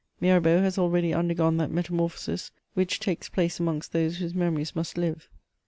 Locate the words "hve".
4.95-5.27